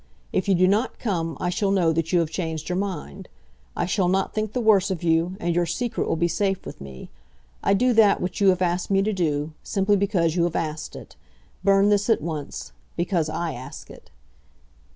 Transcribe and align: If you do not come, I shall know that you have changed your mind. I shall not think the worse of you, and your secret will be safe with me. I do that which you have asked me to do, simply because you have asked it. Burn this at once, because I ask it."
If 0.33 0.47
you 0.49 0.55
do 0.55 0.67
not 0.67 0.97
come, 0.97 1.37
I 1.39 1.51
shall 1.51 1.69
know 1.69 1.93
that 1.93 2.11
you 2.11 2.21
have 2.21 2.31
changed 2.31 2.69
your 2.69 2.75
mind. 2.75 3.29
I 3.77 3.85
shall 3.85 4.07
not 4.07 4.33
think 4.33 4.53
the 4.53 4.59
worse 4.59 4.89
of 4.89 5.03
you, 5.03 5.37
and 5.39 5.53
your 5.53 5.67
secret 5.67 6.07
will 6.07 6.15
be 6.15 6.27
safe 6.27 6.65
with 6.65 6.81
me. 6.81 7.11
I 7.63 7.75
do 7.75 7.93
that 7.93 8.19
which 8.19 8.41
you 8.41 8.47
have 8.49 8.63
asked 8.63 8.89
me 8.89 9.03
to 9.03 9.13
do, 9.13 9.53
simply 9.61 9.95
because 9.95 10.35
you 10.35 10.43
have 10.45 10.55
asked 10.55 10.95
it. 10.95 11.15
Burn 11.63 11.89
this 11.89 12.09
at 12.09 12.19
once, 12.19 12.71
because 12.95 13.29
I 13.29 13.53
ask 13.53 13.91
it." 13.91 14.09